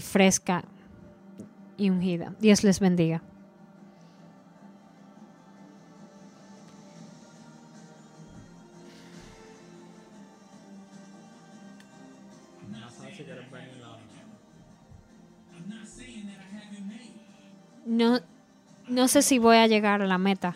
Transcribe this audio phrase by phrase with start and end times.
[0.00, 0.64] fresca
[1.78, 2.34] y ungida.
[2.40, 3.22] Dios les bendiga.
[17.84, 18.20] No,
[18.88, 20.54] no sé si voy a llegar a la meta,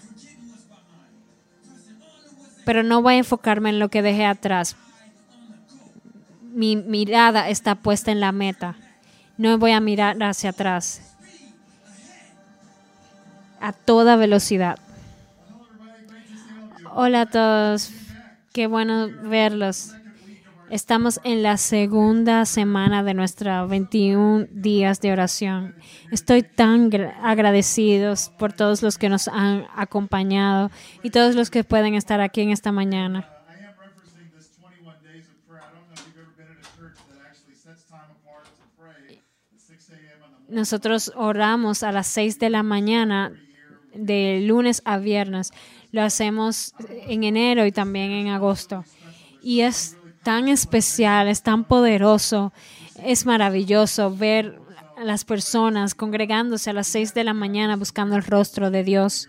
[2.64, 4.76] pero no voy a enfocarme en lo que dejé atrás.
[6.42, 8.76] Mi mirada está puesta en la meta.
[9.38, 11.02] No voy a mirar hacia atrás.
[13.60, 14.78] A toda velocidad.
[16.94, 17.92] Hola a todos.
[18.54, 19.92] Qué bueno verlos.
[20.70, 25.76] Estamos en la segunda semana de nuestra 21 días de oración.
[26.10, 26.90] Estoy tan
[27.22, 30.70] agradecidos por todos los que nos han acompañado
[31.02, 33.35] y todos los que pueden estar aquí en esta mañana.
[40.48, 43.32] Nosotros oramos a las 6 de la mañana
[43.94, 45.52] de lunes a viernes.
[45.90, 48.84] Lo hacemos en enero y también en agosto.
[49.42, 52.52] Y es tan especial, es tan poderoso,
[53.02, 54.60] es maravilloso ver
[54.96, 59.28] a las personas congregándose a las 6 de la mañana buscando el rostro de Dios.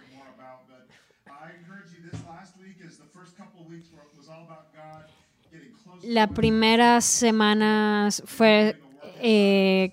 [6.03, 8.79] La primera semana fue
[9.19, 9.91] eh,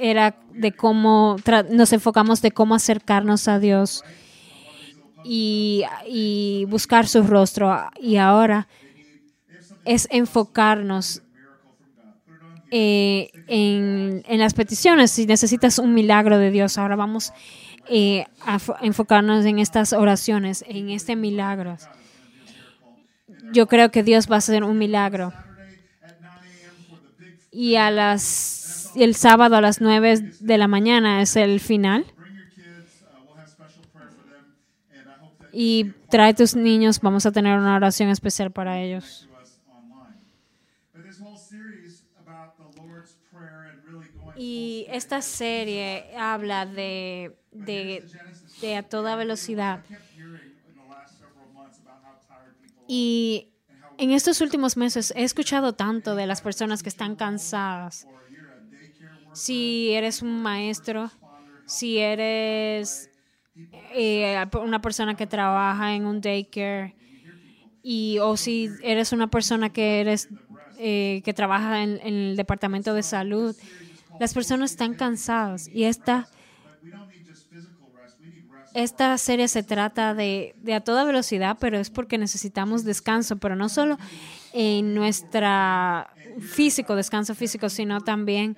[0.00, 1.36] era de cómo
[1.70, 4.04] nos enfocamos de cómo acercarnos a Dios
[5.24, 7.74] y, buscar su rostro.
[8.00, 8.68] Y ahora
[9.84, 11.22] es enfocarnos
[12.70, 15.10] eh, en, las peticiones.
[15.10, 17.32] Si necesitas un milagro de Dios, ahora vamos
[17.88, 21.76] eh, a enfocarnos en estas oraciones, en este milagro.
[23.52, 25.32] Yo creo que Dios va a hacer un milagro.
[27.50, 28.65] Y a las,
[29.02, 32.06] el sábado a las 9 de la mañana es el final.
[35.52, 39.26] Y trae tus niños, vamos a tener una oración especial para ellos.
[44.36, 49.82] Y esta serie habla de, de, a toda velocidad.
[52.86, 53.48] Y
[53.96, 58.06] en estos últimos meses he escuchado tanto de las personas que están cansadas.
[59.36, 61.10] Si eres un maestro,
[61.66, 63.10] si eres
[63.92, 66.94] eh, una persona que trabaja en un daycare,
[67.82, 70.30] y, o si eres una persona que eres
[70.78, 73.54] eh, que trabaja en, el departamento de salud
[74.18, 76.28] las personas están cansadas y esta,
[78.72, 83.54] esta serie se trata de, de a toda velocidad, pero es porque necesitamos descanso, pero
[83.54, 83.98] no solo
[84.54, 86.10] en nuestra
[86.40, 88.56] físico, descanso físico, sino también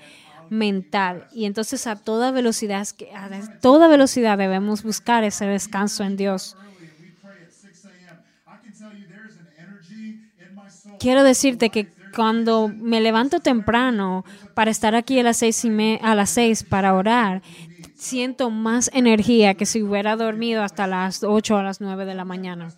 [0.51, 1.27] mental.
[1.33, 6.57] Y entonces a toda velocidad, a toda velocidad debemos buscar ese descanso en Dios.
[10.99, 16.15] Quiero decirte que cuando me levanto temprano para estar aquí a las seis, y a
[16.15, 17.43] las seis para orar,
[17.95, 22.25] siento más energía que si hubiera dormido hasta las ocho o las nueve de la
[22.25, 22.73] mañana.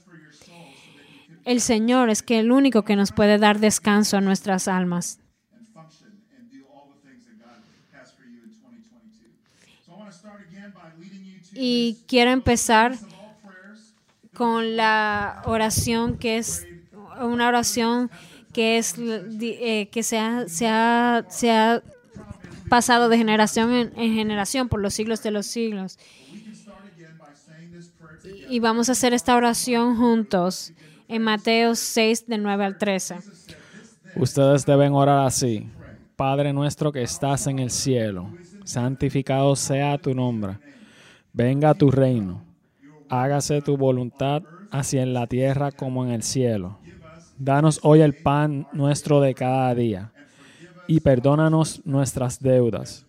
[1.44, 5.19] El Señor es que el único que nos puede dar descanso a nuestras almas.
[11.62, 12.96] Y quiero empezar
[14.32, 16.66] con la oración que es
[17.20, 18.10] una oración
[18.54, 21.82] que, es, eh, que se ha, se, ha, se, ha,
[22.70, 25.98] pasado de generación en, generación por los siglos de los siglos.
[28.48, 30.72] Y vamos a hacer esta oración juntos
[31.08, 33.18] en Mateo 6, de 9 al 13.
[34.16, 35.68] Ustedes deben orar así.
[36.16, 38.30] Padre nuestro que estás en el cielo,
[38.64, 40.56] santificado sea tu nombre.
[41.32, 42.42] Venga tu reino.
[43.08, 46.78] Hágase tu voluntad, así en la tierra como en el cielo.
[47.38, 50.12] Danos hoy el pan nuestro de cada día
[50.86, 53.06] y perdónanos nuestras deudas,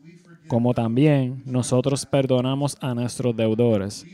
[0.47, 4.05] como también nosotros perdonamos a nuestros deudores.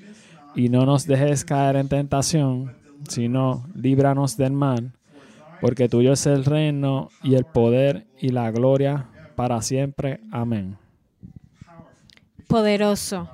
[0.56, 2.74] Y no nos dejes caer en tentación,
[3.08, 4.94] sino líbranos del mal,
[5.62, 10.22] porque tuyo es el reino y el poder y la gloria para siempre.
[10.32, 10.78] Amén.
[12.48, 13.30] Poderoso.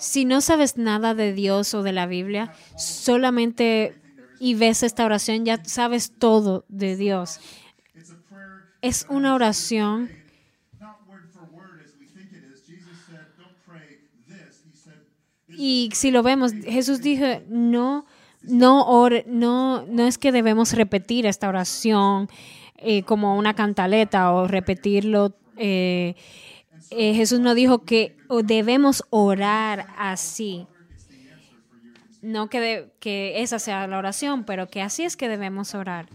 [0.00, 3.94] Si no sabes nada de Dios o de la Biblia, solamente
[4.40, 7.38] y ves esta oración, ya sabes todo de Dios.
[8.80, 10.08] Es una oración
[15.50, 18.06] y si lo vemos, Jesús dijo, no,
[18.40, 22.30] no, no, no es que debemos repetir esta oración
[22.78, 25.36] eh, como una cantaleta o repetirlo.
[25.58, 26.14] Eh,
[26.90, 30.66] eh, Jesús nos dijo que debemos orar así.
[32.22, 36.08] No que, que esa sea la oración, pero que así es que debemos orar.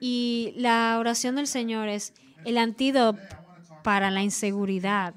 [0.00, 2.12] Y la oración del Señor es
[2.44, 3.18] el antídoto
[3.82, 5.14] para la inseguridad.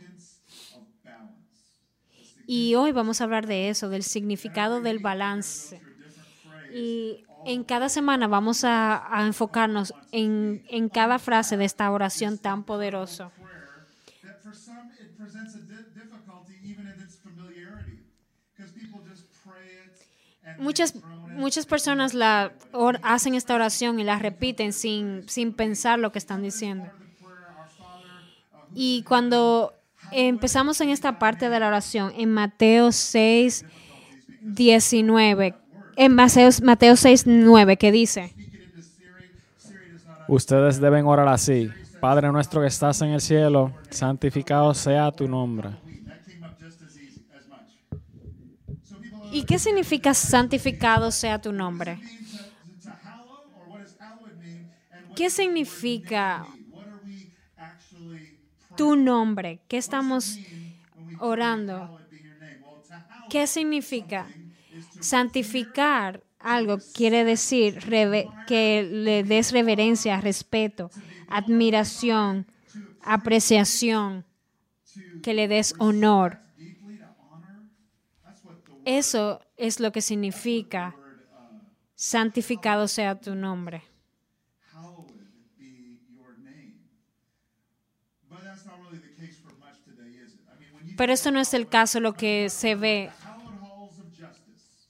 [2.47, 5.81] Y hoy vamos a hablar de eso, del significado del balance.
[6.73, 12.37] Y en cada semana vamos a, a enfocarnos en, en cada frase de esta oración
[12.37, 13.31] tan poderosa.
[20.59, 20.95] Muchas,
[21.29, 26.19] muchas personas la or- hacen esta oración y la repiten sin, sin pensar lo que
[26.19, 26.85] están diciendo.
[28.73, 29.73] Y cuando
[30.11, 33.65] empezamos en esta parte de la oración, en Mateo 6,
[34.41, 35.55] 19,
[35.95, 38.33] en Mateo, Mateo 6, 9, que dice,
[40.27, 41.69] Ustedes deben orar así.
[41.99, 45.71] Padre nuestro que estás en el cielo, santificado sea tu nombre.
[49.31, 51.99] ¿y qué significa santificado sea tu nombre?
[55.15, 56.45] ¿Qué significa
[58.75, 59.61] tu nombre?
[59.67, 60.37] ¿Qué estamos
[61.19, 61.99] orando?
[63.29, 64.27] ¿Qué significa?
[64.99, 67.79] Santificar algo quiere decir
[68.47, 70.89] que le des reverencia, respeto,
[71.27, 72.45] admiración,
[73.03, 74.25] apreciación,
[75.21, 76.39] que le des honor.
[78.85, 80.95] Eso es lo que significa
[81.95, 83.83] santificado sea tu nombre.
[90.97, 94.87] Pero esto no es el caso lo que se ve, hallowed halls of justice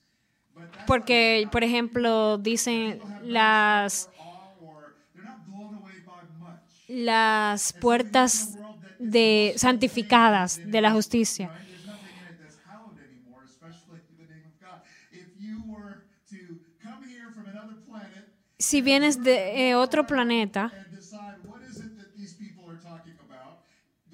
[0.54, 4.10] but that's porque, por ejemplo, dicen las,
[6.90, 8.58] las puertas
[9.00, 11.50] de santificadas de la justicia.
[18.60, 20.74] Si vienes de eh, otro planeta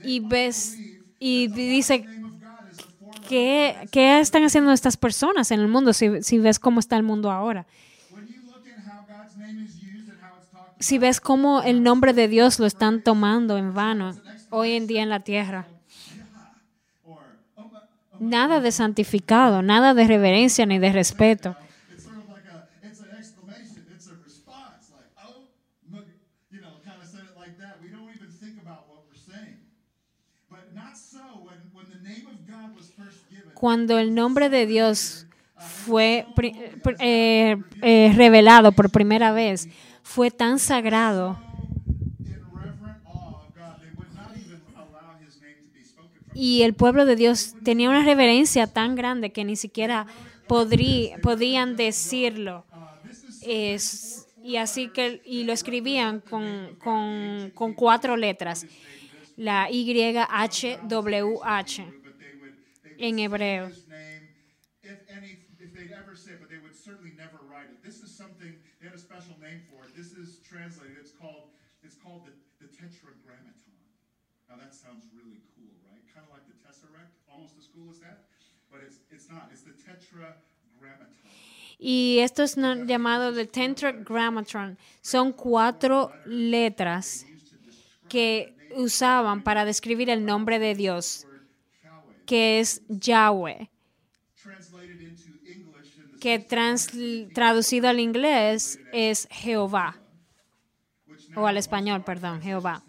[0.03, 0.77] y ves
[1.19, 2.05] y dice
[3.27, 7.03] ¿qué, qué están haciendo estas personas en el mundo si, si ves cómo está el
[7.03, 7.65] mundo ahora?
[10.79, 14.15] Si ves cómo el nombre de Dios lo están tomando en vano
[14.49, 15.67] hoy en día en la tierra.
[18.19, 21.55] Nada de santificado, nada de reverencia ni de respeto.
[21.95, 25.45] it's sort of like a it's an exclamation, it's a response, like oh,
[25.91, 26.09] mug-
[26.49, 27.77] you know, kind of said it like that.
[27.81, 29.57] We don't even think about what we're saying.
[30.49, 33.46] But not so when when the name of God was first given.
[33.59, 35.25] Cuando el nombre de Dios
[35.57, 36.27] fue
[36.99, 39.67] eh, eh, revelado por primera vez,
[40.03, 41.39] fue tan sagrado
[46.35, 50.05] y el pueblo de Dios tenía una reverencia tan grande que ni siquiera
[50.45, 52.63] podían decirlo.
[53.41, 56.77] Y así que y lo escribían con,
[57.55, 58.67] con, cuatro letras,
[59.35, 59.83] la Y
[62.97, 63.69] en hebreo.
[63.69, 63.75] the,
[72.65, 72.81] the.
[74.49, 76.01] Now that sounds really cool, right?
[76.13, 78.23] Kind of like the Tesseract, almost as cool as that,
[78.71, 79.49] but it's it's not.
[79.51, 81.13] It's the Tetragrammaton.
[81.79, 84.77] Y esto es no- llamado el Tetragrammaton.
[85.01, 87.25] Son cuatro letras
[88.07, 91.26] que usaban para describir el nombre de Dios,
[92.27, 93.71] que es Yahweh,
[96.19, 96.89] que trans-
[97.33, 100.03] traducido al inglés es Jehová,
[101.35, 102.83] o al español, perdón, Jehová.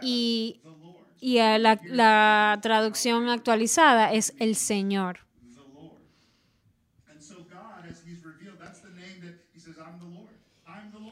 [0.00, 0.62] Y,
[1.20, 5.20] y la, la traducción actualizada es el Señor.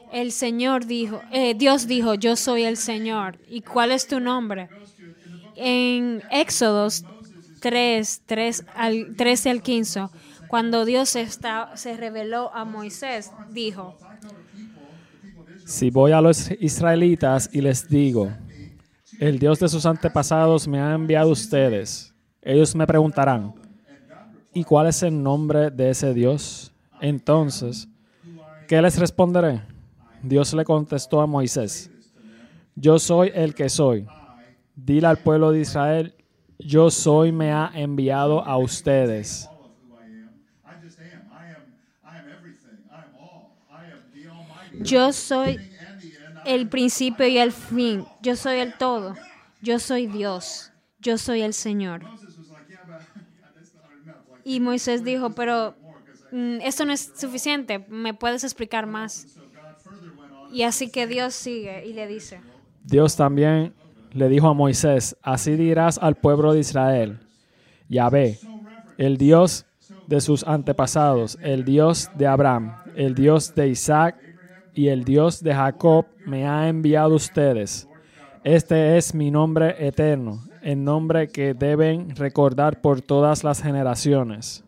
[0.07, 3.39] El Señor dijo, eh, Dios dijo, yo soy el Señor.
[3.45, 4.71] ¿Y cuál es tu nombre?
[5.55, 7.05] En Éxodos
[7.61, 10.01] 3, 3 al, 13 al 15,
[10.47, 13.97] cuando Dios está, se reveló a Moisés, dijo,
[15.65, 18.31] Si voy a los israelitas y les digo,
[19.19, 23.53] el Dios de sus antepasados me ha enviado a ustedes, ellos me preguntarán,
[24.53, 26.73] ¿y cuál es el nombre de ese Dios?
[26.99, 27.87] Entonces,
[28.67, 29.61] ¿qué les responderé?
[30.21, 31.89] Dios le contestó a Moisés,
[32.75, 34.05] yo soy el que soy.
[34.75, 36.15] Dile al pueblo de Israel,
[36.57, 39.49] yo soy me ha enviado a ustedes.
[44.79, 45.59] Yo soy
[46.45, 48.05] el principio y el fin.
[48.21, 49.15] Yo soy el todo.
[49.61, 50.71] Yo soy Dios.
[50.99, 52.01] Yo soy el Señor.
[54.43, 55.75] Y Moisés dijo, pero
[56.31, 57.79] mm, esto no es suficiente.
[57.87, 59.27] ¿Me puedes explicar más?
[60.51, 62.41] Y así que Dios sigue y le dice.
[62.83, 63.73] Dios también
[64.13, 67.19] le dijo a Moisés, así dirás al pueblo de Israel,
[67.89, 68.39] Yahvé,
[68.97, 69.65] el Dios
[70.07, 74.15] de sus antepasados, el Dios de Abraham, el Dios de Isaac
[74.73, 77.87] y el Dios de Jacob me ha enviado ustedes.
[78.43, 84.63] Este es mi nombre eterno, el nombre que deben recordar por todas las generaciones.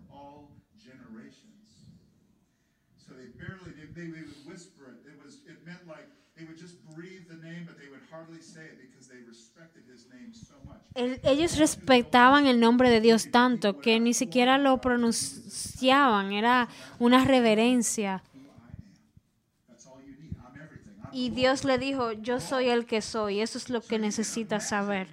[10.96, 16.32] El- ellos respetaban el nombre de Dios tanto que ni siquiera lo pronunciaban.
[16.32, 18.24] Era una reverencia.
[21.12, 23.42] Y Dios le dijo, yo soy el que soy.
[23.42, 25.08] Eso es lo que necesitas saber.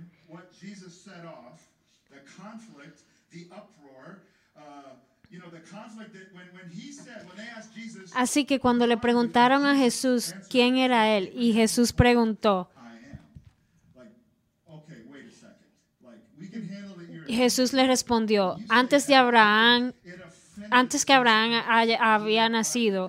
[8.15, 12.69] Así que cuando le preguntaron a Jesús quién era él, y Jesús preguntó,
[17.33, 19.93] Jesús le respondió, antes de Abraham,
[20.71, 23.09] antes que Abraham haya- había nacido,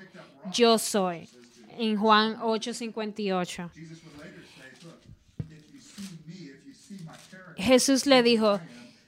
[0.51, 1.29] yo soy.
[1.77, 3.69] En Juan 8:58.
[3.73, 4.99] Jesus would later say, look,
[5.39, 8.59] if you see me, if you see my character, Jesús le dijo,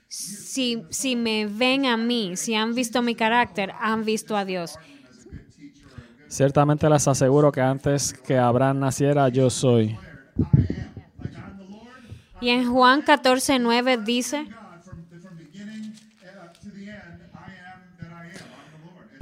[0.08, 4.78] si, si me ven a mí, si han visto mi carácter, han visto a Dios.
[6.28, 9.98] Ciertamente les aseguro que antes que Abraham naciera, yo soy.
[12.42, 14.46] Y en Juan 14:9 dice,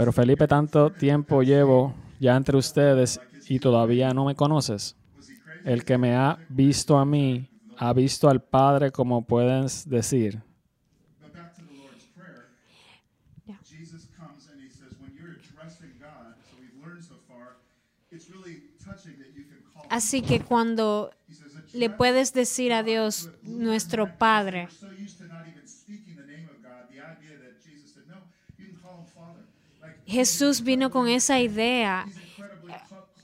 [0.04, 4.98] Pero Felipe, tanto tiempo llevo ya entre ustedes y todavía no me conoces.
[5.18, 5.62] was he crazy?
[5.64, 10.42] El que me ha visto a mí, ha visto al Padre, como puedes decir.
[11.22, 12.50] But back to the Lord's Prayer,
[13.48, 13.56] Yeah.
[13.64, 17.56] Jesus comes and he says, when you're addressing God, so we've learned so far,
[18.12, 19.90] it's really touching that you can call him.
[19.90, 24.68] así que cuando He says, "Address le puedes decir a Dios, nuestro Padre,
[30.14, 32.06] Jesús vino con esa idea.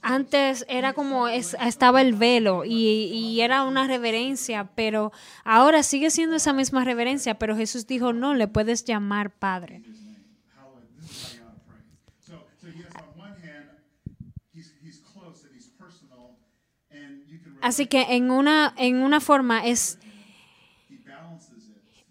[0.02, 5.12] Antes era como es- estaba el velo y, era una reverencia, pero
[5.44, 9.82] ahora sigue siendo esa misma reverencia, pero Jesús dijo, no, le puedes llamar Padre.
[17.60, 19.98] Así que en una, en una forma es,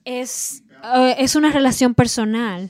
[0.06, 2.70] es, eh, es una relación personal,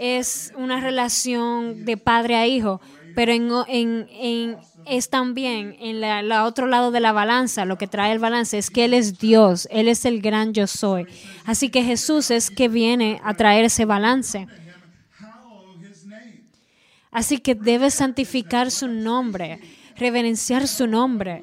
[0.00, 2.80] es una relación de padre a hijo,
[3.14, 7.76] pero en, en, en- es también en la, la otro lado de la balanza, lo
[7.76, 11.06] que trae el balance es que Él es Dios, Él es el gran yo soy.
[11.44, 14.46] Así que Jesús es que viene a traer ese balance.
[17.10, 19.60] Así que debes santificar su nombre,
[19.96, 21.42] reverenciar su nombre.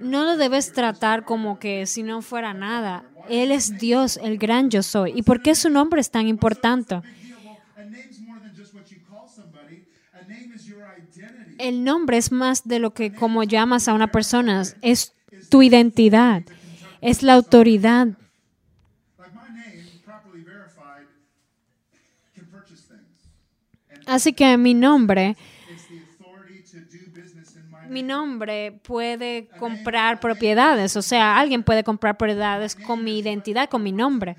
[0.00, 3.04] No lo debes tratar como que si no fuera nada.
[3.28, 5.12] Él es Dios, el gran yo soy.
[5.16, 7.00] ¿Y por qué su nombre es tan importante?
[11.58, 15.12] El nombre es más de lo que como llamas a una persona, es
[15.48, 16.42] tu identidad,
[17.00, 18.08] es la autoridad.
[24.06, 25.36] Así que mi nombre,
[27.88, 33.82] mi nombre puede comprar propiedades, o sea, alguien puede comprar propiedades con mi identidad, con
[33.82, 34.36] mi nombre.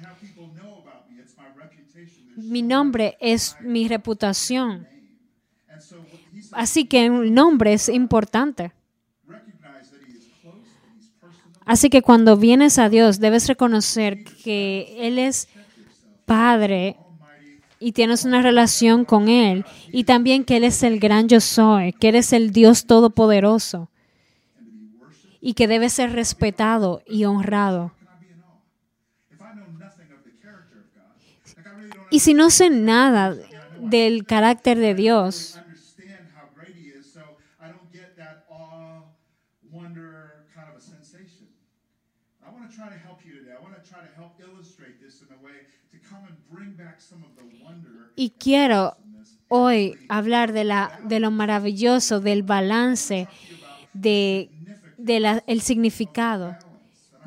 [2.35, 4.87] Mi nombre es mi reputación.
[6.51, 8.71] Así que el nombre es importante.
[11.65, 15.49] Así que cuando vienes a Dios, debes reconocer que Él es
[16.25, 16.97] Padre
[17.79, 19.65] y tienes una relación con Él.
[19.91, 23.89] Y también que Él es el gran yo soy, que Él es el Dios todopoderoso.
[25.39, 27.93] Y que debe ser respetado y honrado.
[32.09, 33.35] Y si no sé nada
[33.79, 35.59] del carácter de Dios,
[48.17, 48.97] y quiero
[49.47, 53.29] hoy hablar de, la, de lo maravilloso, del balance,
[53.93, 54.49] de,
[54.97, 56.57] de la- el significado,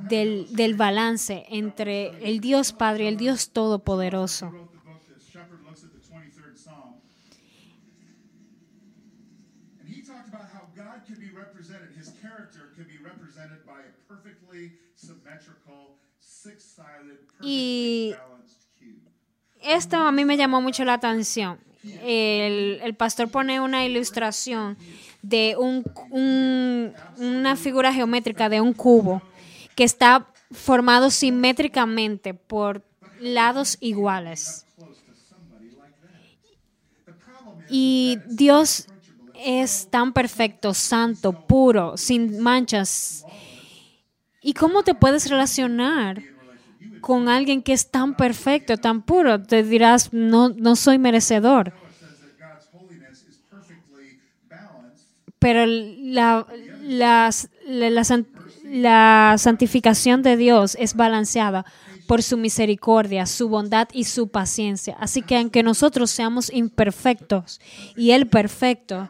[0.08, 4.50] del, del balance entre el Dios Padre y el Dios Todopoderoso.
[4.50, 7.00] wrote the book that Shepherd looks at the 23rd Psalm.
[10.04, 14.72] talked about how God can be represented, his character can be represented by a perfectly
[14.96, 18.12] symmetrical, six-sided, Y-.
[19.62, 21.58] Esto a mí me llamó mucho la atención.
[22.02, 24.76] El, pastor pone una ilustración
[25.22, 25.84] de un-
[27.18, 29.22] una figura geométrica de un cubo
[29.74, 32.82] que está formado simétricamente por
[33.20, 34.66] lados iguales.
[37.68, 38.86] Y Dios
[39.34, 43.24] es tan perfecto, santo, puro, sin manchas.
[44.42, 46.22] ¿Y cómo te puedes relacionar
[47.00, 49.42] con alguien que es tan perfecto, tan puro?
[49.42, 51.72] Te dirás, no, no soy merecedor.
[55.38, 56.46] Pero la,
[56.82, 57.30] la,
[58.64, 61.64] la santificación de Dios es balanceada
[62.06, 64.96] por su misericordia, su bondad y su paciencia.
[64.98, 67.60] Así que aunque nosotros seamos imperfectos
[67.96, 69.08] y Él perfecto,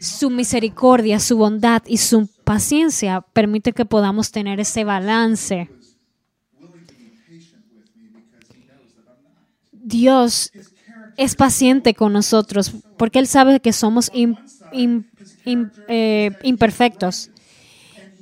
[0.00, 5.68] su misericordia, su bondad y su paciencia permite que podamos tener ese balance.
[9.86, 10.52] Dios
[11.16, 14.34] es paciente con nosotros porque Él sabe que somos eh,
[16.42, 17.30] imperfectos.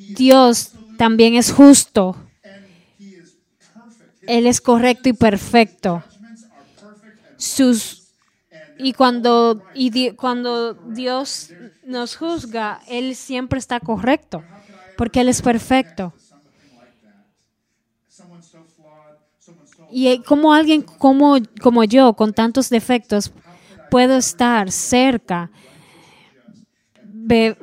[0.09, 2.16] Dios también es justo.
[4.26, 6.04] Él es correcto y perfecto.
[7.38, 8.02] Sus
[8.76, 11.54] y cuando y cuando Dios
[11.87, 14.42] nos juzga, él siempre está correcto,
[14.97, 16.12] porque él es perfecto.
[18.09, 23.30] someone so flawed, someone so Y eh, como alguien como, como yo, con tantos defectos,
[23.92, 25.52] puedo estar cerca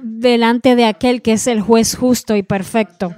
[0.02, 3.14] delante de aquel que es el juez justo y perfecto.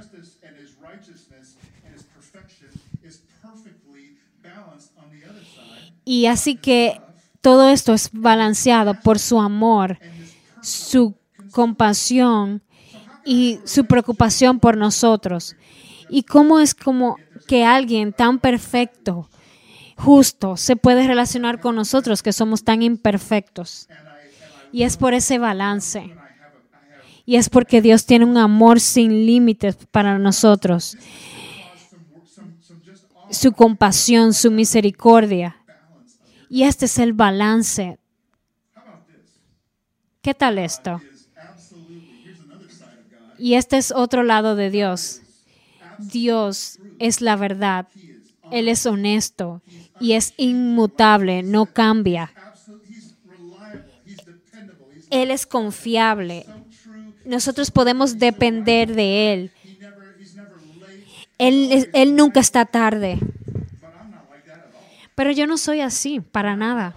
[6.04, 7.00] Y así que
[7.40, 10.00] todo esto es balanceado por su amor,
[10.60, 11.14] su
[11.52, 12.62] compasión
[13.24, 15.54] y su preocupación por nosotros.
[16.08, 19.28] ¿Y cómo es como que alguien tan perfecto,
[19.96, 23.88] justo, se puede relacionar con nosotros que somos tan imperfectos?
[24.72, 26.14] Y es por ese balance.
[27.26, 30.96] Y es porque Dios tiene un amor sin límites para nosotros.
[33.30, 35.56] Su compasión, su misericordia.
[36.50, 37.98] Y este es el balance.
[40.20, 41.00] ¿Qué tal esto?
[43.38, 45.20] Y este es otro lado de Dios.
[45.98, 47.88] Dios es la verdad.
[48.50, 49.62] Él es honesto
[49.98, 52.32] y es inmutable, no cambia.
[55.10, 56.46] Él es confiable.
[57.24, 59.52] Nosotros podemos depender de Él.
[61.38, 63.18] Él, él nunca está tarde.
[65.14, 66.94] Pero yo no soy así, para nada.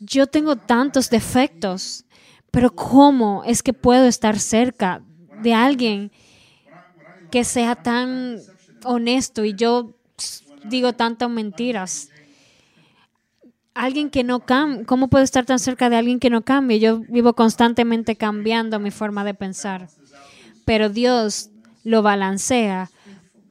[0.00, 2.04] Yo tengo tantos defectos,
[2.50, 5.02] pero ¿cómo es que puedo estar cerca
[5.42, 6.12] de alguien
[7.34, 8.38] que sea tan
[8.84, 9.96] honesto y yo
[10.62, 12.08] digo tantas mentiras?
[13.74, 16.78] Alguien que no cambia, ¿cómo puedo estar tan cerca de alguien que no cambie?
[16.78, 19.88] Yo vivo constantemente cambiando mi forma de pensar.
[20.64, 21.50] Pero Dios
[21.82, 22.88] lo balancea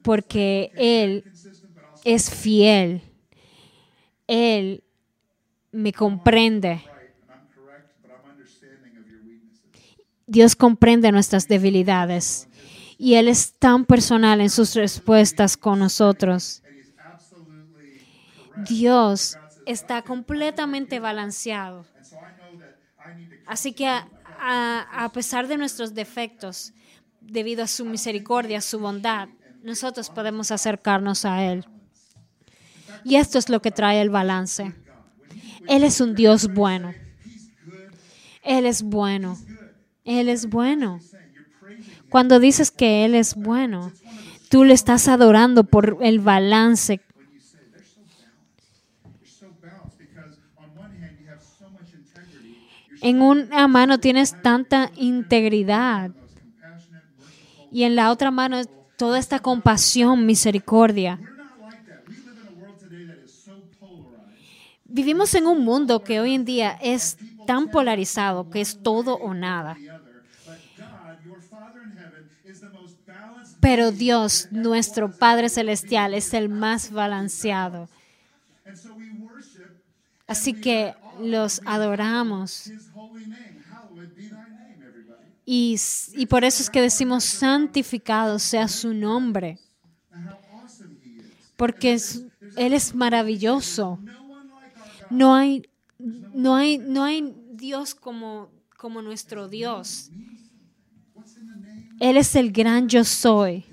[0.00, 1.22] porque Él
[2.04, 3.02] es fiel.
[4.26, 4.82] Él
[5.72, 6.80] me comprende.
[10.26, 12.48] Dios comprende nuestras debilidades
[12.98, 16.62] y Él es tan personal en sus respuestas con nosotros.
[18.68, 21.86] Dios está completamente balanceado.
[23.46, 26.72] Así que a, pesar de nuestros defectos,
[27.20, 29.28] debido a su misericordia, su bondad,
[29.62, 31.66] nosotros podemos acercarnos a Él.
[33.04, 34.74] Y esto es lo que trae el balance.
[35.68, 36.94] Él es un Dios bueno.
[38.42, 39.38] Él es bueno.
[40.04, 41.00] Él es bueno.
[42.14, 43.90] Cuando dices que Él es bueno,
[44.48, 47.00] tú le estás adorando por el balance.
[53.02, 56.12] En una mano tienes tanta integridad
[57.72, 58.64] y en la otra mano
[58.96, 61.18] toda esta compasión, misericordia.
[64.84, 69.34] Vivimos en un mundo que hoy en día es tan polarizado que es todo o
[69.34, 69.76] nada.
[73.64, 77.88] Pero Dios, nuestro Padre Celestial, es el más balanceado.
[80.26, 82.70] Así que los adoramos.
[85.46, 85.76] Y,
[86.14, 89.58] y por eso es que decimos santificado sea su nombre.
[91.56, 92.20] Porque es-
[92.56, 93.98] Él es maravilloso.
[95.08, 95.62] No hay,
[95.98, 100.10] no hay, no hay Dios como, como nuestro Dios.
[101.14, 101.93] What's in the name?
[102.04, 103.64] Él es el gran yo soy.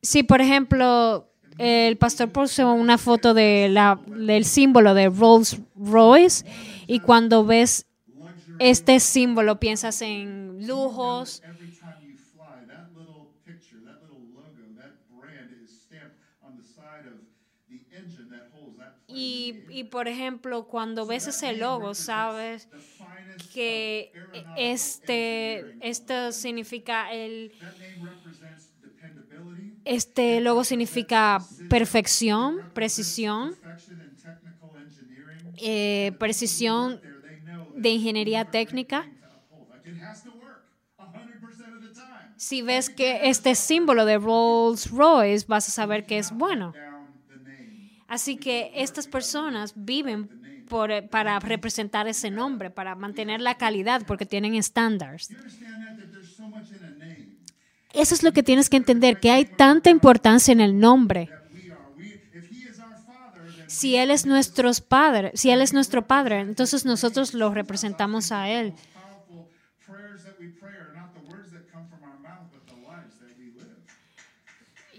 [0.00, 6.46] Si, por ejemplo, el pastor puso una foto de la, del símbolo de Rolls Royce
[6.86, 7.84] y cuando ves
[8.58, 11.42] este símbolo piensas en lujos,
[19.08, 22.68] Y, y, por ejemplo, cuando ves ese logo, sabes
[23.52, 24.14] que
[24.54, 27.52] este, esto significa el,
[29.84, 33.56] este logo significa perfección, precisión,
[35.60, 37.02] eh, precisión
[37.74, 39.08] de ingeniería técnica.
[39.26, 39.68] to uphold.
[39.70, 40.64] Like it has to work
[40.96, 42.32] 100% of the time.
[42.36, 46.76] Si ves que este símbolo de Rolls Royce, vas a saber que es bueno.
[48.08, 50.30] Así que estas personas viven
[50.90, 55.28] eh, para representar ese nombre, para mantener la calidad, porque tienen estándares.
[57.92, 61.30] Eso es lo que tienes que entender, que hay tanta importancia en el nombre.
[63.66, 68.48] Si Él es nuestro padre, si Él es nuestro padre, entonces nosotros lo representamos a
[68.48, 68.74] Él.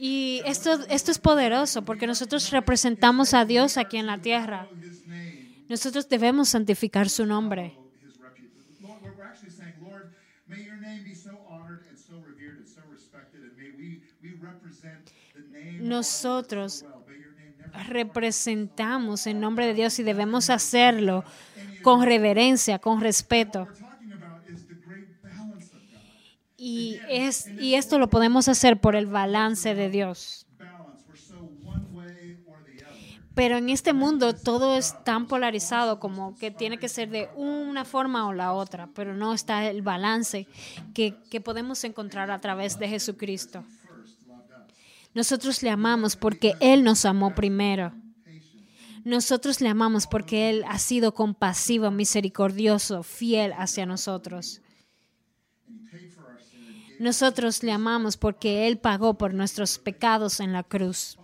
[0.02, 4.70] Y esto, esto es poderoso porque nosotros representamos a Dios aquí en la tierra.
[5.68, 7.78] Nosotros debemos santificar su nombre.
[15.82, 16.86] Nosotros
[17.90, 21.26] representamos en nombre de Dios y debemos hacerlo
[21.82, 23.68] con reverencia, con respeto.
[26.62, 30.46] Y, es, y esto lo podemos hacer por el balance de Dios.
[33.34, 37.86] Pero en este mundo todo es tan polarizado como que tiene que ser de una
[37.86, 40.48] forma o la otra, pero no está el balance
[40.94, 43.64] que, que podemos encontrar a través de Jesucristo.
[45.14, 47.94] Nosotros le amamos porque Él nos amó primero.
[49.06, 54.62] Nosotros le amamos porque Él ha sido compasivo, misericordioso, fiel hacia nosotros.
[57.00, 61.18] Nosotros le amamos porque Él pagó por nuestros pecados en la cruz.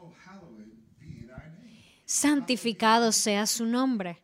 [2.06, 4.24] Santificado sea su nombre.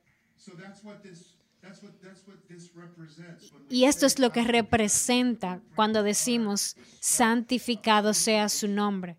[3.70, 9.18] Y esto es lo que representa cuando decimos santificado sea su nombre.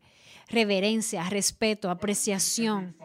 [0.49, 2.97] Reverencia, respeto, apreciación.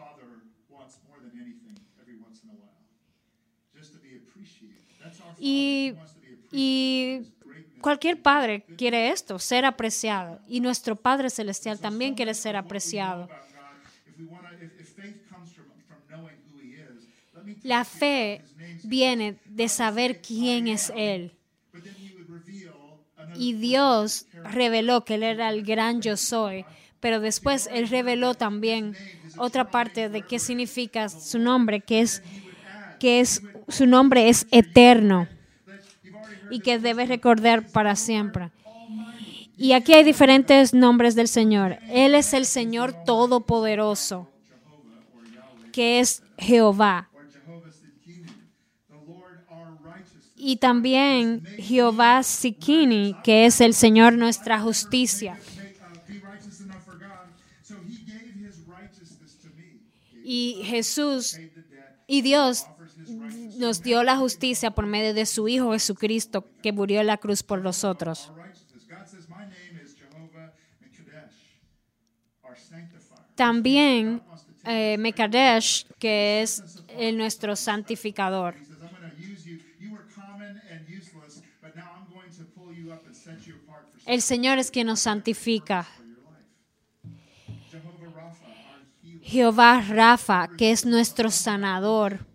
[5.38, 5.94] Y,
[6.50, 7.22] y
[7.80, 10.40] cualquier padre quiere esto, ser apreciado.
[10.48, 13.28] Y nuestro Padre Celestial también quiere ser apreciado.
[17.62, 18.42] La fe
[18.84, 21.32] viene de saber quién es Él.
[23.36, 26.64] Y Dios reveló que Él era el gran yo soy,
[27.00, 28.96] pero después Él reveló también
[29.36, 32.22] otra parte de qué significa su nombre, que es
[32.98, 35.28] que es su nombre es eterno
[36.50, 38.50] y que debe recordar para siempre.
[39.56, 41.78] Y aquí hay diferentes nombres del Señor.
[41.88, 44.28] Él es el Señor todopoderoso,
[45.72, 47.10] que es Jehová.
[50.36, 55.36] Y también Jehová Sikini, que es el Señor nuestra justicia.
[60.22, 61.40] Y Jesús
[62.06, 62.66] y Dios.
[63.58, 67.42] Nos dio la justicia por medio de su Hijo Jesucristo, que murió en la cruz
[67.42, 68.32] por nosotros.
[73.34, 74.22] También
[74.64, 78.56] eh, Mekadesh, que es el nuestro santificador.
[84.06, 85.86] El Señor es quien nos santifica.
[89.22, 92.27] Jehová Rafa, que es nuestro sanador.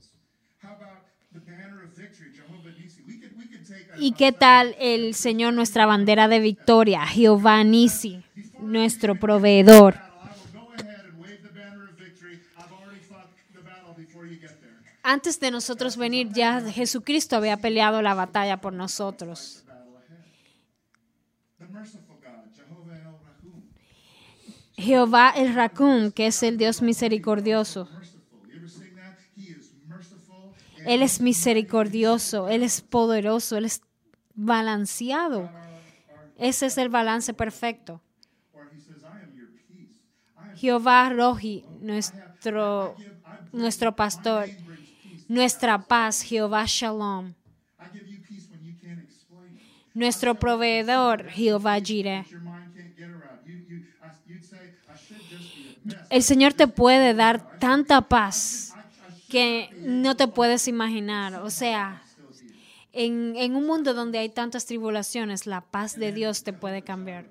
[4.06, 7.06] ¿Y qué tal el Señor, nuestra bandera de victoria?
[7.06, 8.22] Jehová Nisi,
[8.60, 9.98] nuestro proveedor.
[15.04, 19.64] Antes de nosotros venir, ya Jesucristo había peleado la batalla por nosotros.
[24.76, 27.88] Jehová el Racum, que es el Dios misericordioso.
[30.86, 33.82] Él es misericordioso, Él es poderoso, Él es
[34.34, 35.50] balanceado.
[36.38, 38.02] Ese es el balance perfecto.
[40.56, 42.96] Jehová Rohi, nuestro,
[43.52, 44.50] nuestro pastor.
[45.28, 47.34] Nuestra paz, Jehová Shalom.
[49.94, 52.26] Nuestro proveedor, Jehová Jireh.
[56.10, 58.76] El Señor te puede dar tanta paz
[59.30, 61.36] que no te puedes imaginar.
[61.42, 62.03] O sea,
[62.94, 67.26] en, en un mundo donde hay tantas tribulaciones, la paz de Dios te puede cambiar.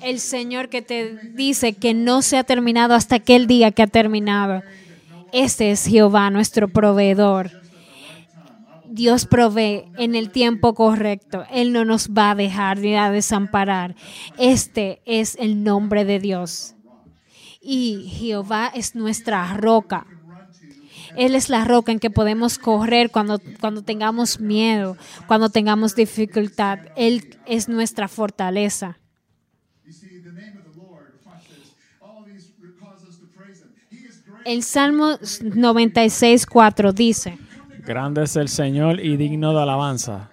[0.00, 3.86] El Señor que te dice que no se ha terminado hasta aquel día que ha
[3.86, 4.62] terminado.
[5.32, 7.50] Este es Jehová, nuestro proveedor.
[8.88, 11.44] Dios provee en el tiempo correcto.
[11.50, 13.96] Él no nos va a dejar ni a desamparar.
[14.38, 16.74] Este es el nombre de Dios.
[17.60, 20.06] Y Jehová es nuestra roca.
[21.16, 26.80] Él es la roca en que podemos correr cuando, cuando tengamos miedo, cuando tengamos dificultad.
[26.96, 28.98] Él es nuestra fortaleza.
[34.44, 37.36] El Salmo 96.4 dice,
[37.84, 40.30] Grande es el Señor y digno de alabanza,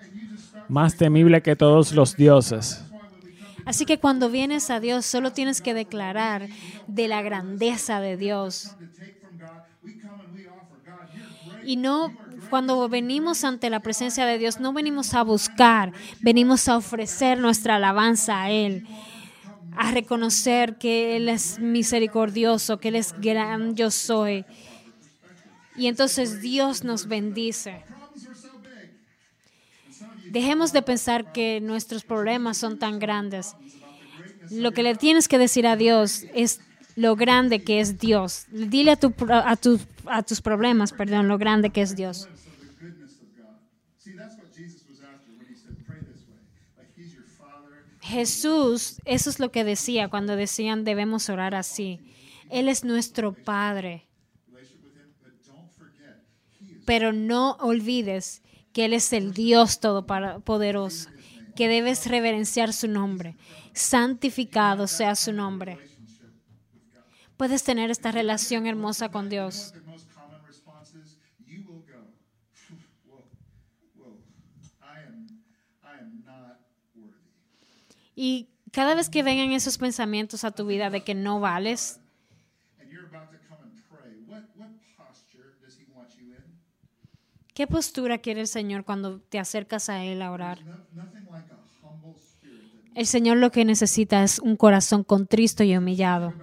[0.69, 2.84] más temible que todos los dioses.
[3.65, 6.48] Así que cuando vienes a Dios, solo tienes que declarar
[6.88, 8.76] de la grandeza de Dios.
[11.65, 12.13] Y no,
[12.49, 17.76] cuando venimos ante la presencia de Dios, no venimos a buscar, venimos a ofrecer nuestra
[17.78, 18.86] alabanza a Él,
[19.76, 24.45] a reconocer que Él es misericordioso, que Él es gran yo soy.
[25.76, 27.84] Y entonces Dios nos bendice.
[30.30, 33.56] Dejemos de pensar que nuestros problemas son tan grandes.
[34.49, 36.60] Lo que le tienes que decir a Dios es
[36.95, 38.45] lo grande que es Dios.
[38.52, 42.28] Dile a, tu, a, tus- a tus problemas, perdón, lo grande que es Dios.
[48.02, 52.02] Jesús, eso es lo que decía cuando decían debemos orar así.
[52.50, 54.08] Él es nuestro Padre,
[56.86, 61.10] pero no olvides que Él es el Dios Todopoderoso,
[61.56, 63.38] que debes reverenciar su nombre.
[63.74, 65.80] Santificado sea su nombre.
[67.38, 69.74] Puedes tener esta relación hermosa con Dios.
[78.15, 82.00] Y cada vez que vengan esos pensamientos a tu vida de que no vales?
[87.54, 90.60] ¿qué postura quiere el Señor cuando te acercas a Él a orar?
[92.96, 96.34] El Señor lo que necesita es un corazón contristo y humillado.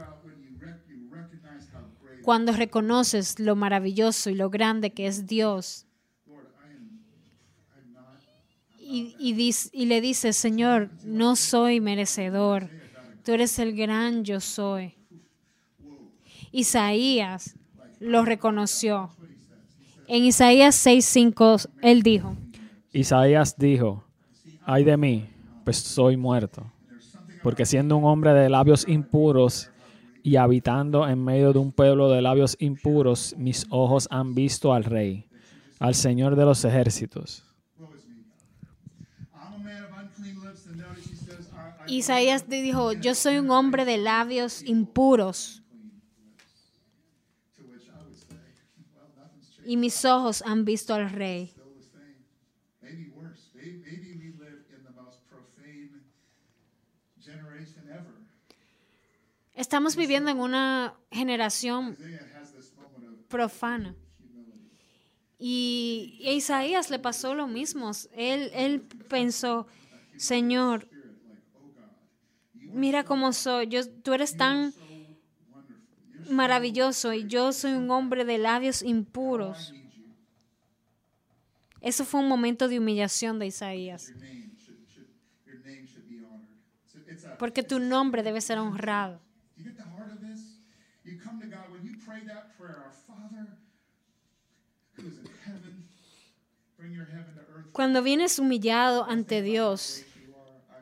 [2.22, 5.86] Cuando reconoces lo maravilloso y lo grande que es Dios
[8.90, 12.68] y le dices, Señor, no soy merecedor,
[13.24, 14.94] tú eres el gran yo soy.
[16.50, 17.56] Isaías
[18.00, 19.10] lo reconoció.
[20.08, 22.36] En Isaías 6:5 él dijo,
[22.92, 24.04] Isaías dijo,
[24.64, 25.28] ay de mí,
[25.64, 26.66] pues soy muerto,
[27.44, 29.70] porque siendo un hombre de labios impuros
[30.22, 34.84] y habitando en medio de un pueblo de labios impuros, mis ojos han visto al
[34.84, 35.26] Rey,
[35.78, 37.44] al Señor de los ejércitos.
[41.86, 45.60] Isaías dijo, yo soy un hombre de labios impuros
[49.64, 51.52] y mis ojos han visto al rey.
[59.60, 61.94] Estamos viviendo en una generación
[63.28, 63.94] profana.
[65.38, 67.90] Y a Isaías le pasó lo mismo.
[68.14, 69.66] Él, él pensó,
[70.16, 70.88] Señor,
[72.54, 73.68] mira cómo soy.
[73.68, 74.72] Yo, tú eres tan
[76.30, 79.74] maravilloso y yo soy un hombre de labios impuros.
[81.82, 84.10] Eso fue un momento de humillación de Isaías.
[87.38, 89.20] Porque tu nombre debe ser honrado.
[97.72, 100.04] Cuando vienes humillado ante Dios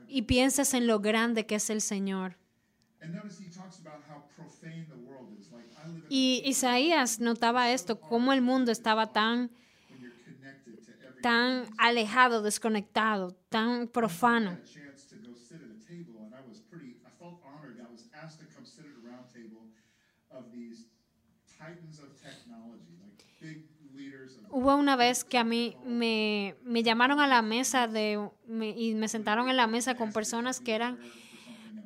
[0.07, 2.37] y piensas en lo grande que es el Señor.
[6.09, 9.51] Y Isaías notaba esto, cómo el mundo estaba tan,
[11.21, 14.59] tan alejado, desconectado, tan profano.
[21.59, 26.83] titans of technology, like big leaders of Hubo una vez que a mí me, me
[26.83, 30.75] llamaron a la mesa de, me- y me sentaron en la mesa con personas que
[30.75, 30.99] eran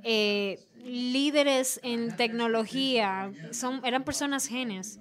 [0.02, 5.00] eh, líderes en tecnología, son, eran personas genias.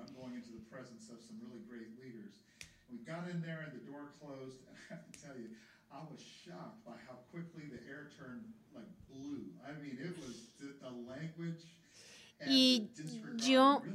[12.44, 12.90] Y
[13.38, 13.86] yo-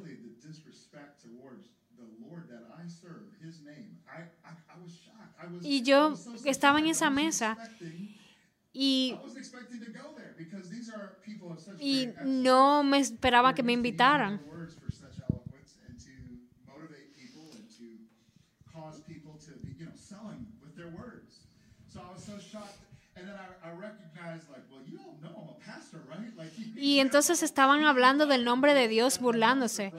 [5.60, 7.60] Y yo estaba en esa mesa
[8.72, 9.22] Y,
[11.78, 14.42] y no me esperaba que me invitaran.
[26.74, 29.94] Y entonces estaban hablando del nombre de Dios burlándose.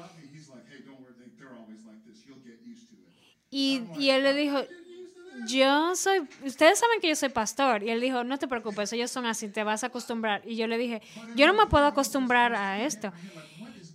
[3.49, 4.59] Y, y él le dijo,
[5.45, 7.83] yo soy, ustedes saben que yo soy pastor.
[7.83, 10.41] Y él dijo, no te preocupes, ellos son así, te vas a acostumbrar.
[10.45, 11.01] Y yo le dije,
[11.35, 13.11] yo no me puedo acostumbrar a esto.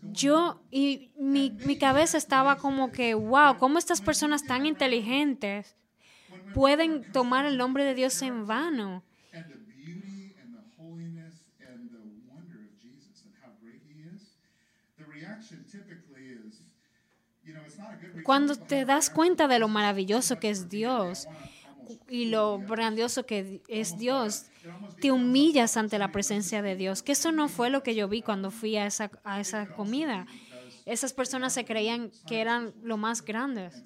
[0.03, 5.77] Yo, y mi, mi cabeza estaba como que, wow, ¿cómo estas personas tan inteligentes
[6.55, 9.03] pueden tomar el nombre de Dios en vano?
[18.25, 21.27] Cuando te das cuenta de lo maravilloso que es Dios
[22.09, 24.47] y lo grandioso que es Dios,
[25.01, 27.03] te humillas ante la presencia de Dios.
[27.03, 30.27] Que eso no fue lo que yo vi cuando fui a esa, a esa comida.
[30.85, 33.83] Esas personas se creían que eran lo más grandes.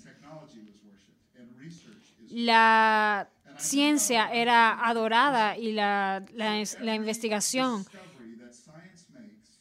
[2.28, 7.84] La ciencia era adorada y la, la, la investigación.
[7.84, 9.60] discovery that science makes.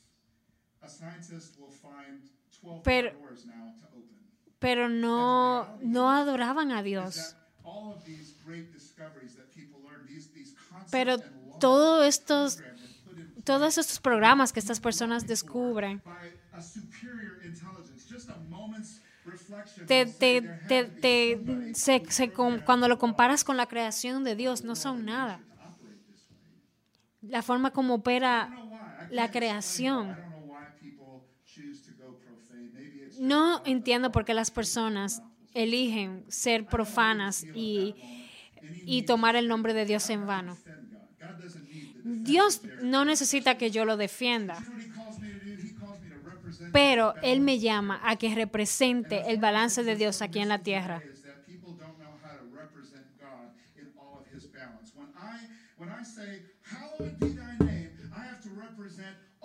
[0.81, 2.21] A scientist will find
[2.61, 3.11] 12 Pero-
[4.65, 7.37] Pero no, no adoraban a Dios.
[10.89, 11.17] Pero
[11.59, 12.63] todos estos,
[13.43, 16.03] todos estos programas que estas personas descubren
[19.85, 20.41] te, te,
[21.01, 21.39] te,
[21.73, 25.45] se- se cuando lo comparas con la creación de Dios, no son nada.
[27.21, 28.53] La forma como opera
[29.09, 30.24] la creación.
[33.19, 35.21] No entiendo por qué las personas
[35.53, 37.95] eligen ser profanas y,
[38.85, 40.57] y tomar el nombre de Dios en vano.
[42.03, 44.63] Dios no necesita que yo lo defienda,
[46.71, 51.01] pero Él me llama a que represente el balance de Dios aquí en la tierra.
[55.77, 57.44] when I say hallowed be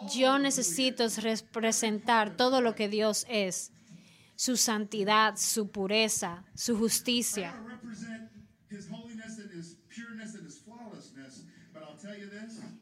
[0.09, 3.73] Yo necesito representar todo lo que Dios es,
[4.35, 7.55] su santidad, su pureza, su justicia.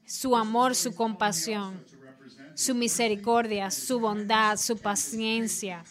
[0.04, 1.84] su amor, su compasión,
[2.54, 5.84] su misericordia, su bondad, su paciencia.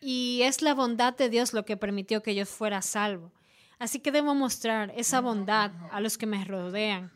[0.00, 3.32] Y es la bondad de Dios lo que permitió que yo fuera salvo.
[3.78, 7.10] Así que debo mostrar esa bondad a los que me rodean.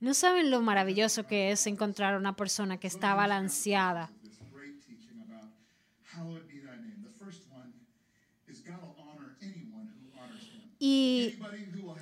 [0.00, 4.10] No saben lo maravilloso que es encontrar una persona que está balanceada.
[10.78, 11.38] Y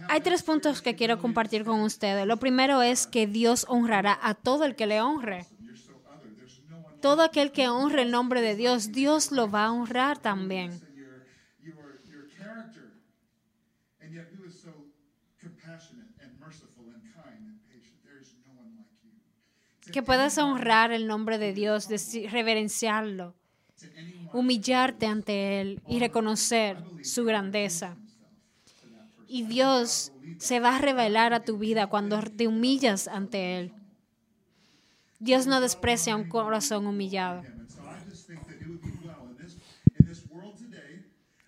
[0.08, 2.26] hay tres puntos que quiero compartir con ustedes.
[2.26, 5.46] Lo primero es que Dios honrará a todo el que le honre.
[5.60, 6.28] you're so other.
[6.36, 9.72] There's no one Todo aquel que honre el nombre de Dios, Dios lo va a
[9.72, 10.80] honrar también.
[19.90, 21.88] Que puedas honrar el nombre de Dios,
[22.30, 23.34] reverenciarlo,
[24.32, 27.96] humillarte ante Él y reconocer su grandeza.
[29.26, 33.81] Y Dios se va a revelar a tu vida cuando te humillas ante Él.
[35.22, 37.42] Dios no desprecia un corazón humillado.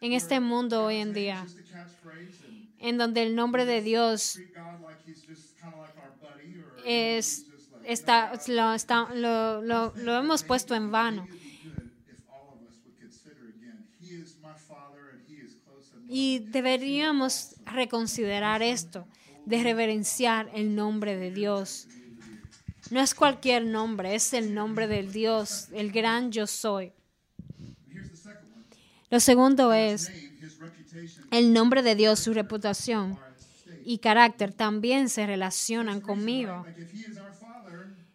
[0.01, 1.47] En este mundo hoy en día,
[2.79, 4.39] en donde el nombre de Dios
[6.85, 7.47] es,
[7.85, 11.27] está, lo, está- lo, lo- lo hemos puesto en vano.
[16.09, 19.07] Y deberíamos reconsiderar esto,
[19.47, 21.89] de reverenciar el nombre de Dios.
[22.91, 26.93] No es cualquier nombre, es el nombre del Dios, el gran yo soy.
[29.11, 30.11] Lo segundo es
[31.31, 33.19] el nombre de Dios, su reputación
[33.85, 36.65] y carácter también se relacionan conmigo.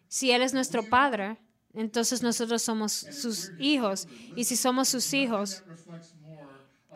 [0.08, 1.38] Si Él es nuestro Padre,
[1.72, 4.08] entonces nosotros somos sus hijos.
[4.34, 5.62] Y si somos sus hijos,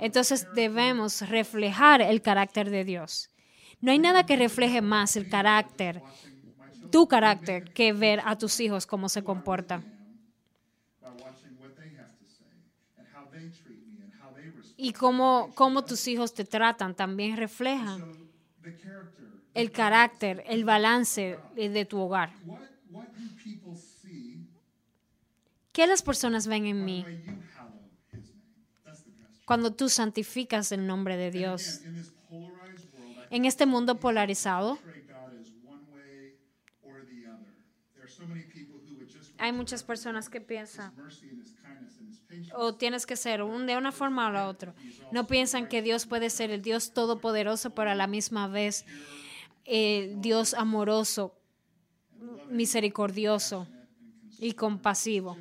[0.00, 3.30] Entonces debemos reflejar el carácter de Dios.
[3.80, 6.02] No hay nada que refleje más el carácter,
[6.94, 9.82] tu carácter, que ver a tus hijos cómo se respond.
[14.76, 18.00] Y cómo, cómo tus hijos te tratan también reflejan
[19.54, 22.32] el carácter, el balance de tu hogar.
[25.72, 27.04] ¿Qué las personas ven en mí
[29.44, 31.80] cuando tú santificas el nombre de Dios?
[33.30, 34.78] En este mundo polarizado,
[39.38, 40.92] hay muchas personas que piensan,
[42.56, 44.74] o tienes que ser un, de una forma o la otra.
[45.12, 48.84] No piensan que Dios puede ser el Dios todopoderoso, pero a la misma vez
[49.64, 51.34] el Dios amoroso,
[52.50, 53.66] misericordioso
[54.38, 55.38] y compasivo.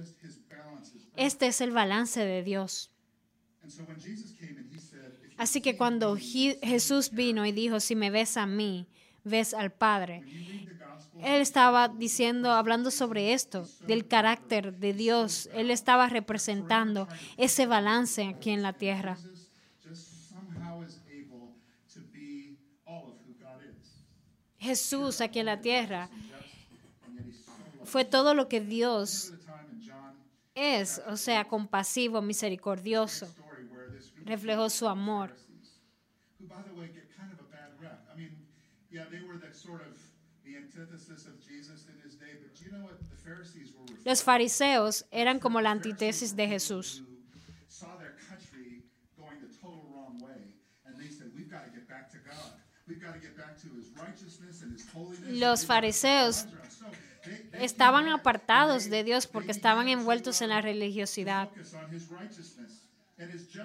[1.16, 2.90] Este es el balance de Dios.
[5.38, 8.88] Así que cuando Je- Jesús vino y dijo, si me ves a mí,
[9.24, 10.24] ves al Padre,
[11.22, 15.50] Él estaba diciendo, hablando sobre esto, del carácter de Dios.
[15.54, 17.08] Él estaba representando
[17.38, 19.18] ese balance aquí en la tierra.
[24.58, 26.10] Jesús aquí en la tierra
[27.84, 29.34] fue todo lo que Dios
[30.56, 33.28] es, o sea, compasivo, misericordioso,
[34.24, 35.36] reflejó su amor.
[44.06, 47.04] Los fariseos eran como la antítesis de Jesús.
[55.30, 56.46] Los fariseos
[57.54, 61.50] estaban apartados de Dios porque estaban envueltos en la religiosidad.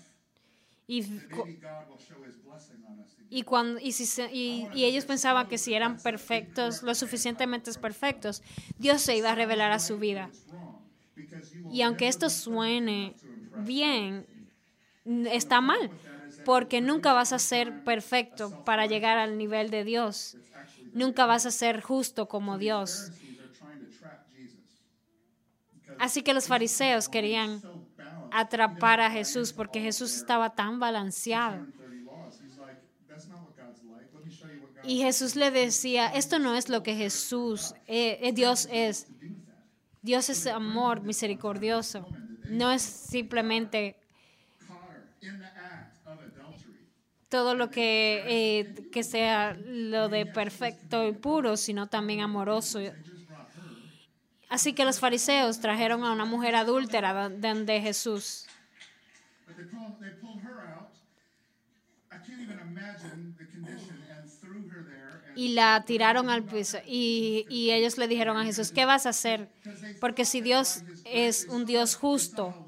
[0.87, 1.03] Y,
[3.29, 8.43] y, cuando, y, si y- ellos pensaban que si eran perfectos, lo suficientemente perfectos,
[8.79, 10.35] Dios se iba a revelar a su vida.
[11.69, 13.19] Y aunque esto suene
[13.55, 14.27] bien,
[15.05, 15.93] está mal,
[16.43, 20.39] porque nunca vas a ser perfecto para llegar al nivel de Dios.
[20.93, 23.13] Nunca vas a ser justo como Dios.
[25.99, 27.61] Así que los fariseos querían
[28.33, 31.67] atrapar a Jesús porque Jesús estaba tan balanceado.
[31.77, 32.41] 30 laws.
[32.41, 34.09] He's like, that's not what God's like.
[34.15, 36.95] Let me show you what God Y Jesús le decía, esto no es lo que
[36.95, 39.09] Jesús, eh, eh, Dios es.
[40.03, 42.07] Dios es amor misericordioso.
[42.49, 43.97] No es simplemente
[44.67, 46.89] caught her in the act of adultery.
[47.31, 48.25] Todo lo que,
[48.61, 52.81] eh, que sea lo de perfecto y puro, sino también amoroso.
[54.49, 58.47] Así que los fariseos trajeron a una mujer adúltera do- donde Jesús.
[65.35, 66.79] Y la tiraron al piso.
[66.87, 69.51] Y, y ellos le dijeron a Jesús, ¿qué vas a hacer?
[69.99, 72.59] Porque si Dios es un Dios justo,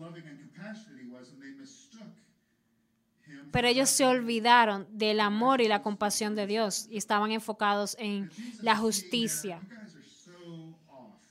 [3.53, 8.31] pero ellos se olvidaron del amor y la compasión de Dios y estaban enfocados en
[8.63, 9.61] la justicia.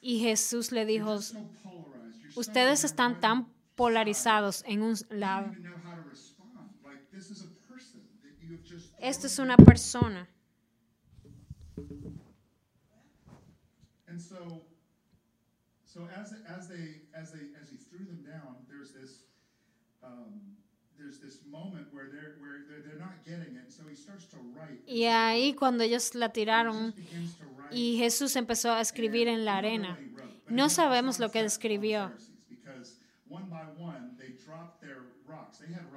[0.02, 1.20] Y Jesús le dijo,
[2.36, 5.54] ustedes están tan polarizados en un lado.
[9.00, 10.30] Esto es una persona.
[15.86, 17.78] So, as as they as they as he
[20.04, 20.56] um,
[21.02, 23.72] there's this moment where they're where they're, they're not getting it.
[23.72, 24.82] So he starts to write.
[24.86, 26.94] Y ahí cuando ellos la tiraron
[27.72, 29.98] y Jesús empezó a escribir en la arena,
[30.50, 32.12] no sabemos lo que escribió.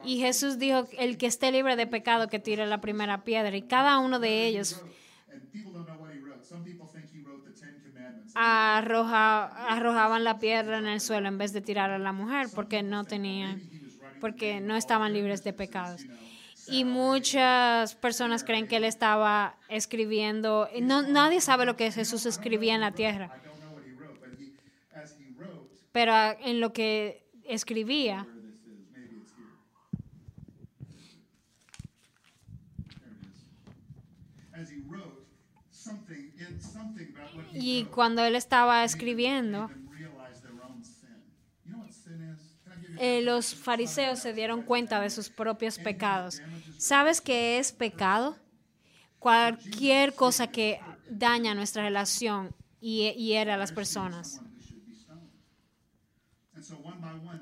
[0.04, 3.56] Y Jesús dijo, el que esté libre de pecado que tire la primera piedra.
[3.56, 4.84] Y cada uno de ellos
[8.34, 12.82] arroja, arrojaban la piedra en el suelo en vez de tirar a la mujer porque
[12.82, 13.62] no tenían,
[14.24, 16.06] porque no estaban libres de pecados.
[16.66, 22.74] Y muchas personas creen que él estaba escribiendo, no, nadie sabe lo que Jesús escribía
[22.74, 23.30] en la tierra,
[25.92, 28.26] pero en lo que escribía,
[37.52, 39.70] y cuando él estaba escribiendo,
[42.98, 46.40] eh, los fariseos se dieron cuenta de sus propios pecados.
[46.78, 48.36] ¿Sabes qué es pecado?
[49.18, 54.40] Cualquier cosa que daña nuestra relación y hiere a las personas.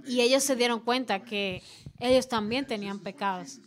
[0.06, 1.62] Y ellos se dieron cuenta que
[1.98, 3.60] ellos también tenían pecados.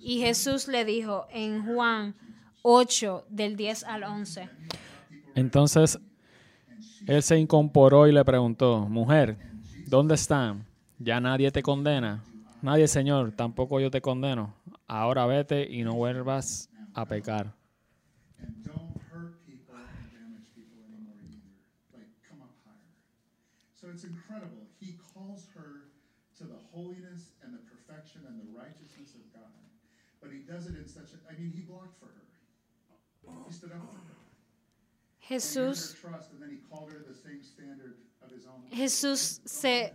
[0.00, 2.14] Y Jesús le dijo en Juan
[2.62, 4.48] 8, del 10 al 11,
[5.34, 5.98] Entonces
[7.06, 9.36] él se incorporó y le preguntó, mujer,
[9.86, 10.66] ¿dónde están?
[10.98, 12.22] ¿Ya nadie te condena?
[12.62, 14.54] Nadie, Señor, tampoco yo te condeno.
[14.86, 17.54] Ahora vete y no vuelvas a pecar.
[18.38, 21.52] and don't hurt people and damage people anymore either.
[21.96, 22.92] Like, come up higher.
[23.72, 24.68] So it's incredible.
[24.80, 25.88] He calls her
[26.38, 29.52] to the holiness and the perfection and the righteousness of God.
[30.20, 32.24] But he does it in such a, I mean, he blocked for her.
[33.48, 34.16] He stood up for her.
[35.18, 35.96] He earned Jesús.
[38.70, 39.92] Jesús se,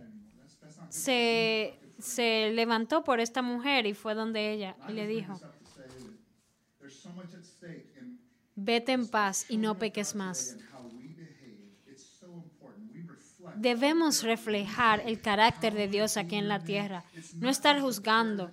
[0.92, 5.40] se, se levantó por esta mujer y fue donde ella y le dijo,
[8.54, 10.58] vete en paz y no peques más.
[13.56, 17.04] Debemos reflejar el carácter de Dios aquí en la tierra,
[17.36, 18.50] no estar juzgando.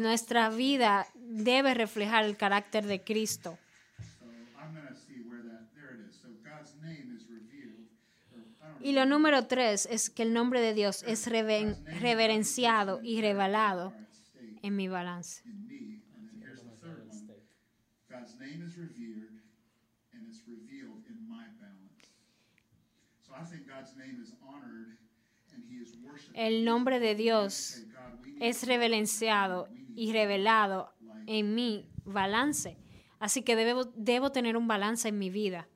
[0.00, 3.58] Nuestra vida debe reflejar el carácter de Cristo.
[8.84, 13.94] Y lo número tres es que el nombre de Dios es reven- reverenciado y revelado
[14.62, 15.42] en mi balance.
[15.46, 16.02] in me.
[16.14, 17.26] And then here's the third one.
[18.10, 19.40] God's name is revered
[20.12, 22.04] and it's revealed in my balance.
[23.26, 24.98] So I think God's name is honored
[25.54, 26.36] and he is worshipped.
[26.36, 27.84] El nombre de Dios
[28.40, 30.92] es reverenciado y revelado
[31.26, 32.76] en mi balance.
[33.18, 35.68] Así que debo, debo tener un balance en mi vida.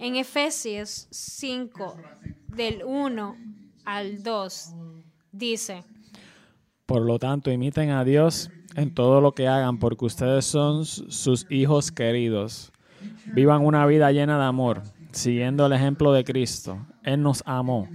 [0.00, 1.96] En Efesios 5,
[2.46, 3.36] del 1
[3.84, 4.74] al 2,
[5.32, 5.82] dice,
[6.86, 11.46] Por lo tanto, imiten a Dios en todo lo que hagan, porque ustedes son sus
[11.50, 12.72] hijos queridos.
[13.26, 16.78] Vivan una vida llena de amor, siguiendo el ejemplo de Cristo.
[17.02, 17.88] Él nos amó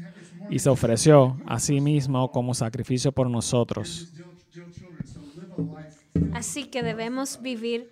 [0.49, 4.11] y se ofreció a sí mismo como sacrificio por nosotros.
[6.33, 7.89] Así que debemos vivir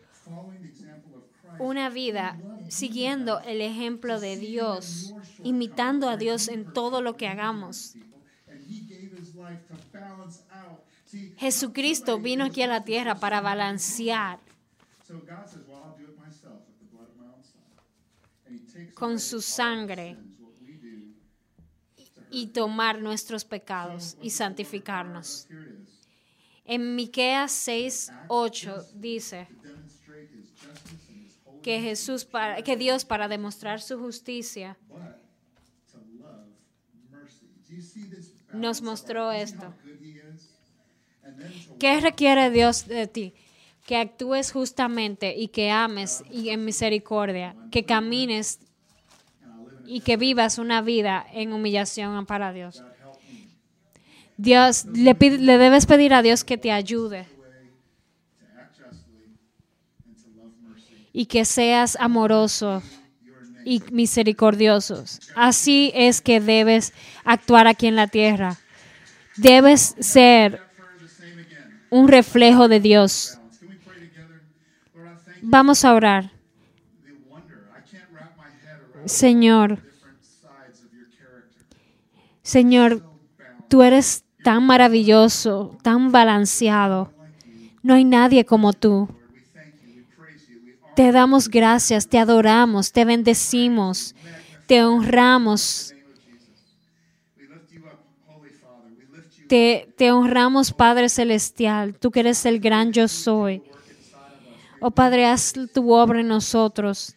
[1.59, 2.38] una vida
[2.72, 5.13] siguiendo el ejemplo de Dios,
[5.43, 7.95] imitando a Dios en todo lo que hagamos.
[11.38, 14.39] Jesucristo vino aquí a la tierra para balancear
[18.93, 20.17] con su sangre
[22.30, 25.49] y tomar nuestros pecados y santificarnos.
[26.63, 29.49] En Miqueas 6, 8 dice
[31.62, 34.78] que Jesús para, que Dios para demostrar su justicia
[38.53, 39.74] nos mostró esto.
[41.80, 43.34] ¿Qué requiere Dios de ti?
[43.88, 48.59] Que actúes justamente y que ames y en misericordia, que camines
[49.86, 52.84] y que vivas una vida en humillación para Dios.
[54.38, 57.28] Dios, le, pide- le debes pedir a Dios que te ayude
[61.14, 62.82] y que seas amoroso
[63.66, 65.03] y misericordioso.
[65.36, 66.93] Así es que debes
[67.24, 68.57] actuar aquí en la tierra.
[69.38, 70.62] Debes ser
[71.89, 73.39] un reflejo de Dios.
[75.41, 76.32] Vamos a orar.
[79.05, 79.80] Señor.
[82.43, 83.03] Señor,
[83.68, 87.14] tú eres tan maravilloso, tan balanceado.
[87.84, 89.07] No hay nadie como tú.
[90.96, 94.14] Te damos gracias, te adoramos, te bendecimos,
[94.68, 95.94] te honramos,
[99.48, 103.64] te, te honramos, Padre Celestial, tú que eres el gran yo soy.
[104.82, 107.16] Oh Padre, haz tu obra en nosotros.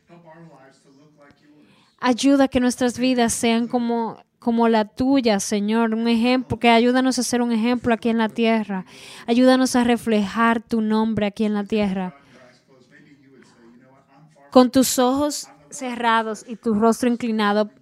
[1.99, 5.95] Ayuda a que nuestras vidas sean como, como la tuya, Señor.
[5.95, 8.85] Un ejemplo, que ayúdanos a ser un ejemplo aquí en la tierra.
[9.27, 12.15] Ayúdanos a reflejar tu nombre aquí en la tierra.
[14.55, 17.73] Con tus ojos cerrados y tu rostro inclinado,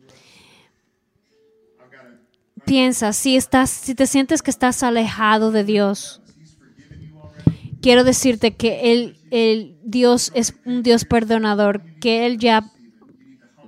[2.65, 6.23] piensa, si, estás, si te sientes que estás alejado de Dios,
[7.83, 12.65] quiero decirte que el, el Dios es un Dios perdonador, que Él ya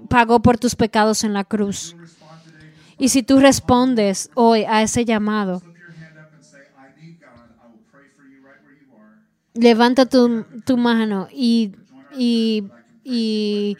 [0.08, 1.94] pagó por tus pecados en la cruz.
[2.96, 5.62] Y si tú respondes hoy a ese llamado,
[9.52, 11.74] levanta tu, tu mano y
[13.04, 13.76] y,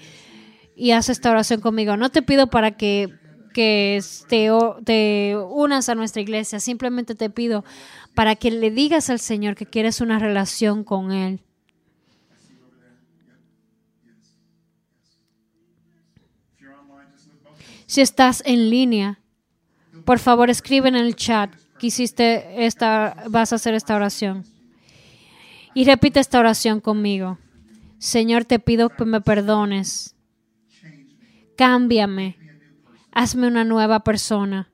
[0.93, 1.97] haz esta oración conmigo.
[1.97, 3.09] No te pido para que,
[3.53, 4.51] que te,
[4.85, 7.65] te unas a nuestra iglesia, simplemente te pido
[8.15, 11.41] para que le digas al Señor que quieres una relación con Él.
[17.87, 19.21] Si estás en línea,
[20.05, 24.45] por favor escribe en el chat que hiciste esta, vas a hacer esta oración.
[25.75, 27.39] Y repite esta oración conmigo.
[28.05, 30.15] Señor, te pido que me perdones.
[31.57, 32.37] Cámbiame.
[33.13, 34.69] Hazme una nueva persona.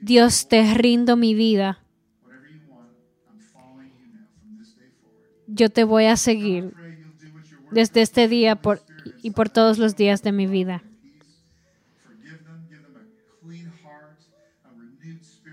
[0.00, 1.78] Dios, te rindo mi vida.
[5.46, 6.74] Yo te voy a seguir
[7.70, 8.60] desde este día
[9.22, 10.82] y por todos los días de mi vida.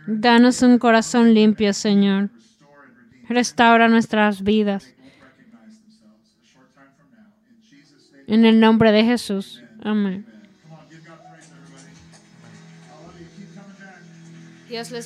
[0.07, 2.31] Danos un corazón limpio, Señor.
[3.29, 4.96] Restaura nuestras vidas.
[8.28, 9.63] En el nombre de Jesús.
[9.82, 10.25] Amén.
[14.67, 15.05] Dios les